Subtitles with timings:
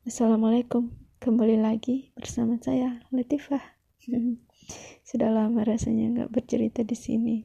[0.00, 3.60] Assalamualaikum, kembali lagi bersama saya Latifah.
[5.04, 7.36] Sudah lama rasanya nggak bercerita di sini.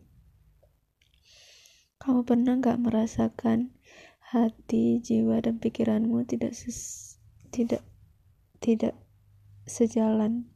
[1.99, 3.75] Kamu pernah nggak merasakan
[4.31, 7.19] hati, jiwa, dan pikiranmu tidak ses
[7.51, 7.83] tidak
[8.63, 8.95] tidak
[9.67, 10.47] sejalan?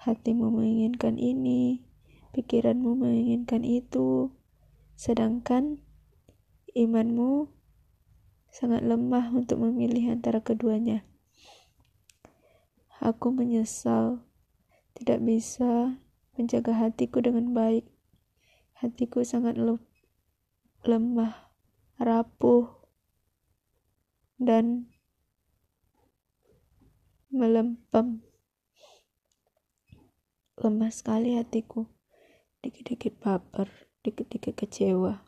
[0.00, 1.84] Hatimu menginginkan ini,
[2.32, 4.32] pikiranmu menginginkan itu,
[4.96, 5.84] sedangkan
[6.72, 7.52] imanmu
[8.48, 11.04] sangat lemah untuk memilih antara keduanya.
[13.08, 14.20] Aku menyesal
[14.92, 15.96] tidak bisa
[16.36, 17.88] menjaga hatiku dengan baik.
[18.84, 19.56] Hatiku sangat
[20.84, 21.32] lemah,
[21.96, 22.68] rapuh,
[24.36, 24.92] dan
[27.32, 28.20] melempem.
[30.60, 31.88] Lemah sekali hatiku.
[32.60, 35.24] Dikit-dikit baper, dikit-dikit kecewa.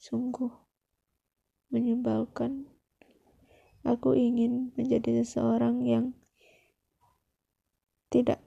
[0.00, 0.48] Sungguh
[1.68, 2.72] menyebalkan.
[3.84, 6.16] Aku ingin menjadi seseorang yang
[8.10, 8.40] tidak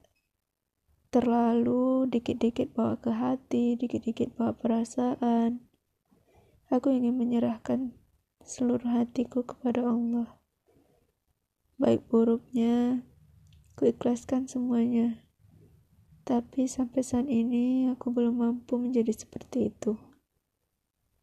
[1.09, 5.65] terlalu dikit-dikit bawa ke hati, dikit-dikit bawa perasaan.
[6.69, 7.97] Aku ingin menyerahkan
[8.45, 10.37] seluruh hatiku kepada Allah.
[11.81, 13.01] Baik buruknya,
[13.73, 15.25] kuikhlaskan semuanya.
[16.29, 19.97] Tapi sampai saat ini aku belum mampu menjadi seperti itu.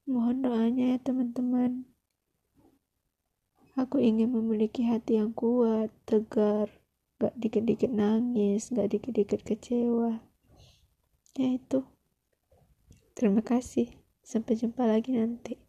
[0.02, 1.86] Mohon doanya ya teman-teman.
[3.78, 6.72] Aku ingin memiliki hati yang kuat, tegar,
[7.16, 10.20] gak dikit-dikit nangis gak dikit-dikit kecewa.
[11.36, 11.84] Ya itu.
[13.16, 13.92] Terima kasih.
[14.24, 15.65] Sampai jumpa lagi nanti